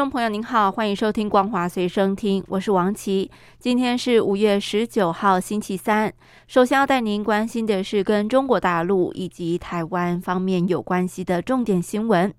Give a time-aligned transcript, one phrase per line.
[0.00, 3.30] 众朋友您好，欢迎收听《光华随身听》，我是王琦。
[3.58, 6.10] 今天是五月十九号，星期三。
[6.46, 12.32] 首先要带您关心的是跟中国大陆以及台湾方面有关系的重点新闻。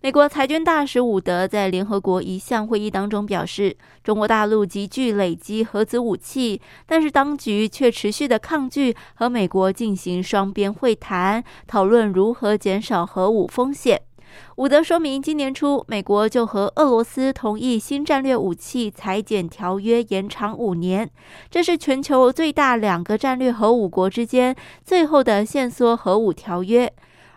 [0.00, 14.02] 美国裁军大使伍德在联合国一项会议当中表示，中国大陆急剧累积核子武器，但是当局却持续的抗拒和美国进行双边会谈，讨论如何减少核武风险。
[14.56, 21.10] 伍德说明，今年初美国就和俄罗斯同意新战略武器裁减条约延长五年，
[21.50, 26.92] 这是全球最大两个战略核武国之间最后的限缩核武条约。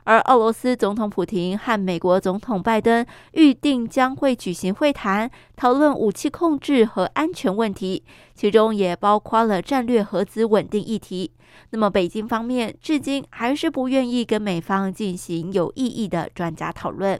[0.10, 11.32] 而俄罗斯总统普京和美国总统拜登预定将会举行会谈，讨论武器控制和安全问题，其中也包括了战略核子稳定议题。
[11.70, 17.20] 那么，北京方面至今还是不愿意跟美方进行有意义的专家讨论。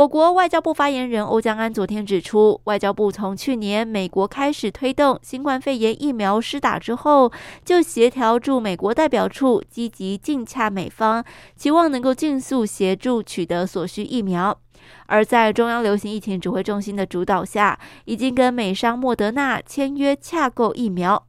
[0.00, 7.30] 我国外交部发言人欧江安昨天指出，外交部从去年美国开始推动新冠肺炎疫苗施打之后，
[7.66, 11.22] 就协调驻美国代表处积极尽洽美方，
[11.54, 14.58] 期望能够尽速协助取得所需疫苗。
[15.04, 21.26] 而在中央流行疫情指挥中心的主导下，已经跟美商莫德纳签约洽购疫苗。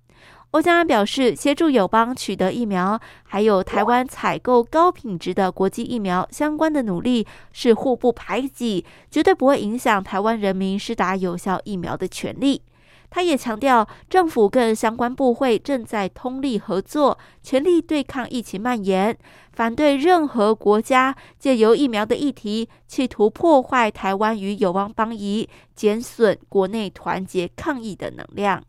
[0.52, 12.62] 欧江安表示，协助友邦取得疫苗，还有台湾采购高品质的国际疫苗相关的努力是互不排挤，绝对不会影响台湾人民施打有效疫苗的权利。
[13.10, 19.18] 他也强调，政府跟相关部会正在通力合作，全力对抗疫情蔓延，
[19.54, 28.62] 反对任何国家借由疫苗的议题，企图破坏台湾与友邦邦谊，减损国内团结抗疫的能量。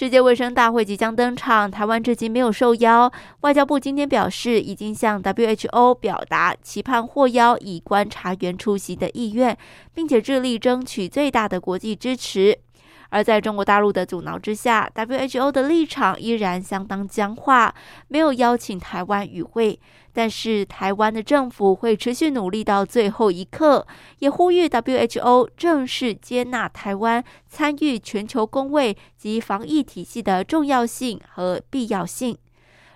[0.00, 3.12] 世界卫生大会即将登场，台湾至今没有受邀。
[3.42, 9.54] 外交部今天表示，已经向 WHO 表达期盼获邀以观察员出席的意愿，
[9.92, 12.60] 并且致力争取最大的国际支持。
[13.10, 17.74] 而在中国大陆的阻挠之下，WHO 的立场依然相当僵化，
[18.08, 19.78] 没有邀请台湾与会。
[20.12, 23.86] 但是台湾的政府会持续努力到最后一刻，
[24.18, 32.36] 也呼吁 WHO 正式接纳台湾参与全球公卫及防疫体系的重要性和必要性。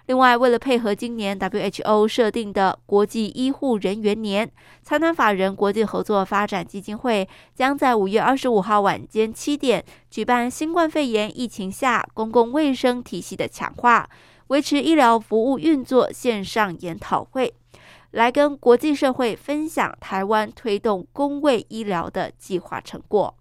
[0.06, 4.50] 另外，为了配合今年 WHO 设定的国际医护人员年，
[4.82, 14.06] 财团法人国际合作发展基金会将在五月二十五号晚间七点举办新冠肺炎疫情下公共卫生体系的强化、
[14.48, 17.54] 维持医疗服务运作线上研讨会，
[18.10, 23.34] 来跟国际社会分享台湾推动公卫医疗的计划成果。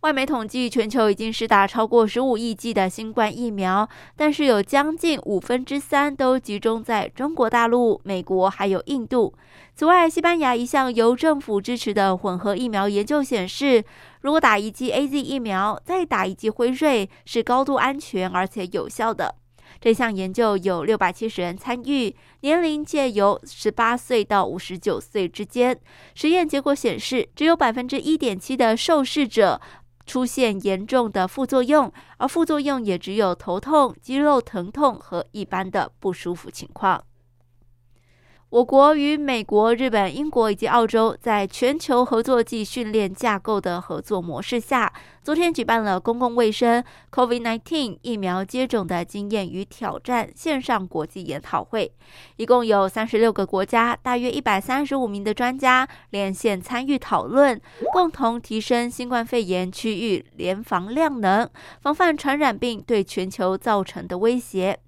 [0.00, 9.34] 外媒统计，全球已经施打超过十五亿剂的新冠疫苗，但是有将近五分之三都集中在中国大陆、美国还有印度。
[9.74, 13.82] 此外，西班牙一项由政府支持的混合疫苗研究显示，
[14.20, 19.34] 如果打一剂 A Z 疫苗，再打一剂辉瑞，是高度安全而且有效的。
[19.80, 25.78] 这项研究有六百七十人参与，年龄介由十八岁到五十九岁之间。
[26.14, 29.60] 实验结果显示，只有百分之一点七的受试者。
[30.06, 37.02] 出现严重的副作用，而副作用也只有头痛、肌肉疼痛和一般的不舒服情况。
[38.50, 51.90] 我国与美国、日本、英国以及澳洲在全球合作暨训练架构的合作模式下，昨天举办了公共卫生 COVID-19 疫苗接种的经验与挑战线上国际研讨会，
[52.36, 57.60] 一共有三十六个国家，大约一百三十五名的专家连线参与讨论，
[57.92, 61.50] 共同提升新冠肺炎区域联防量能，
[61.80, 64.78] 防范传染病对全球造成的威胁。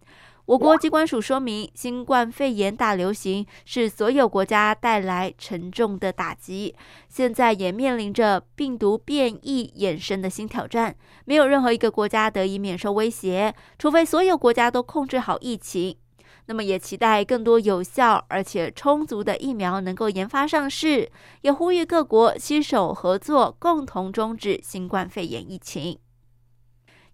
[0.49, 6.75] 我国机关署说明，新冠肺炎大流行是所有国家带来沉重的打击，
[7.07, 10.97] 现在也面临着病毒变异衍生的新挑战。
[11.27, 15.95] 没有任何一个国家得以免受威胁，除非所有国家都控制好疫情。
[16.47, 21.11] 那么，也期待更多有效而且充足的疫苗能够研发上市，
[21.43, 25.99] 也呼吁各国携手合作，共同终止新冠肺炎疫情。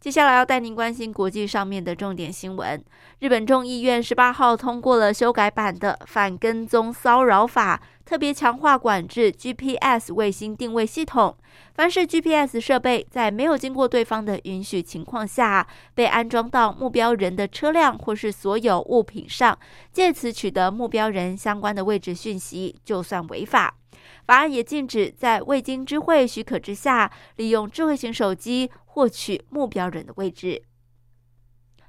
[0.05, 2.85] 接下来要带您关心国际上面的重点新闻。
[3.21, 11.35] 日本众议院十八号通过了修改版的反跟踪骚扰法，特别强化管制 GPS 卫星定位系统。
[11.73, 19.59] 凡是 GPS 设备在没有经过对方的允许情况下被安装到目标人的车辆或是所有物品上，
[19.91, 23.75] 借此取得目标人相关的位置讯息，就算违法。
[24.27, 30.63] 法案也禁止在未经知会许可之下，利用智慧型手机获取目标人的位置。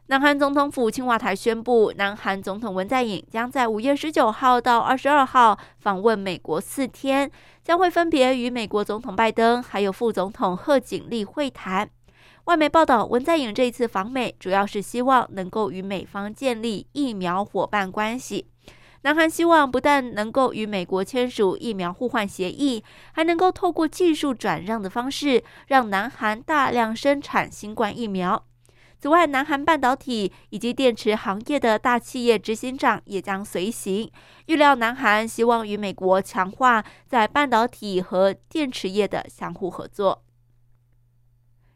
[0.08, 7.30] 南韩总统府青瓦台宣布，南韩总统文在寅将在五月十九号到二十二号访问美国四天，
[7.64, 11.88] 将会分别与美国总统拜登还有副总统贺锦丽会谈。
[12.46, 18.48] 外媒报道，文在寅这一次访美，主要是希望能够与美方建立疫苗伙伴关系。
[19.06, 28.44] 南韩希望不但能够与美国签署疫苗互换协议，还能够透过技术转让的方式，让南韩大量生产新冠疫苗。
[28.98, 34.10] 此外，南韩半导体以及电池行业的大企业执行长也将随行。
[34.48, 40.24] 预料南韩希望与美国强化在半导体和电池业的相互合作。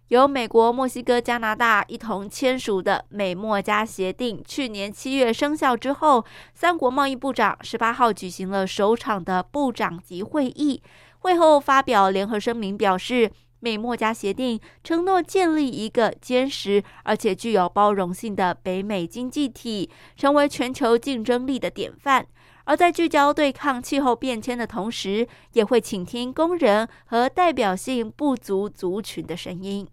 [0.09, 10.81] 由美国、墨西哥、加拿大一同签署的美墨加协定，去年七月生效之后，三国贸易部长十八号举行了首场的部长级会议。
[11.19, 13.31] 会后发表联合声明，表示。
[13.61, 22.25] 美墨加协定承诺建立一个坚实而且具有包容性的北美经济体，成为全球竞争力的典范。
[22.63, 29.85] 而在聚焦对抗气候变迁的同时，也会倾听工人和代表性不足族群的声音。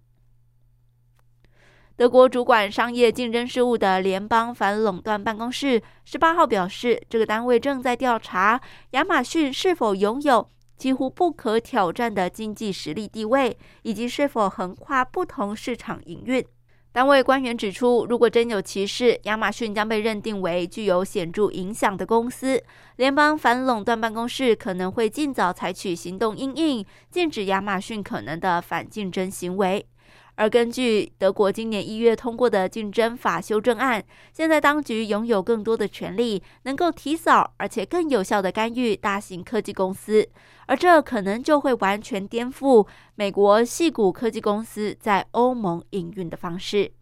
[1.96, 8.60] 德国主管商业竞争事务的联邦反垄断办公室十八号表示，这个单位正在调查
[8.90, 10.50] 亚马逊是否拥有。
[10.76, 16.44] 几乎不可挑战的经济实力地位，以及是否横跨不同市场营运。
[16.92, 22.62] 单位官员指出，如果真有歧视，亚马逊将被认定为具有显著影响的公司。
[22.96, 29.86] 联邦反垄断办公室可能会尽早采取行动，应应禁止亚马逊可能的反竞争行为。
[30.36, 40.28] 而根据德国今年一月通过的竞争法修正案，现在当局拥有更多的权利，能够提早而且更有效的干预大型科技公司，
[40.66, 46.92] 而这可能就会完全颠覆美国系股科技公司在欧盟营运的方式。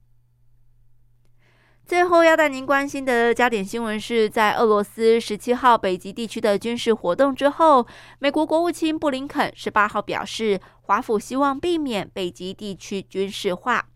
[1.86, 7.86] 最后要带您关心的焦点新闻是在俄罗斯十七号北极地区的军事活动之后，
[8.18, 13.86] 美国国务卿布林肯十八号表示，华府希望避免北极地区军事化。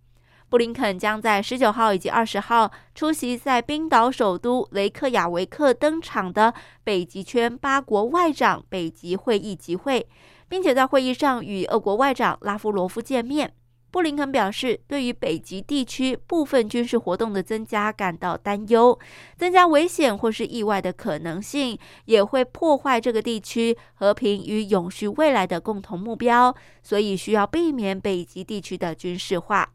[0.50, 6.52] 布林肯将在十九号以及二十号出席在冰岛首都雷克雅维克登场的
[6.84, 10.06] 北极圈八国外长北极会议集会，
[10.46, 13.54] 并且在会议上与俄国外长拉夫罗夫见面。
[13.90, 18.98] 布林肯表示，对于北极地区部分军事活动的增加感到担忧，
[19.36, 29.70] 增加危险或是意外的可能性，也会破坏这个地区和平与永续未来的共同目标，所以需要避免北极地区的军事化。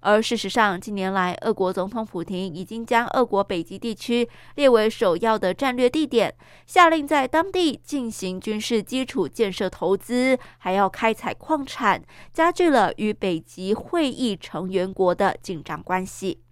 [0.00, 6.32] 而事实上，近年来，俄国总统普京已经将俄国北极地区列为首要的战略地点，
[6.66, 12.02] 下令在当地进行军事基础建设投资，还要开采矿产，
[12.32, 16.42] 加剧了与北极会议成员国的紧张关系。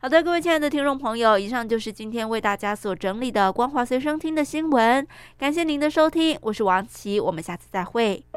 [0.00, 5.04] 好的，各位亲爱的听众朋友，以上就是今天为大家所整理的光华随声听的新闻，
[5.36, 8.27] 感谢您的收听，我是王琦，我们下次再会。